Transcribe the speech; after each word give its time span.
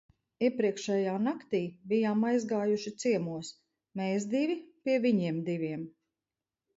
Iepriekšējā 0.45 1.11
naktī 1.25 1.59
bijām 1.91 2.23
aizgājuši 2.29 2.93
ciemos, 3.03 3.51
mēs 4.01 4.25
divi, 4.31 4.57
pie 4.89 4.97
viņiem 5.05 5.39
diviem. 5.51 5.85